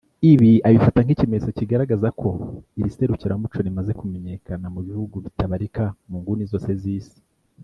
[0.31, 2.29] Ibi abifata nk’ikimenyetso kigaragaza ko
[2.79, 7.19] iri serukiramuco rimaze kumenyekana mu bihugu bitabarika mu nguni zose z’Isi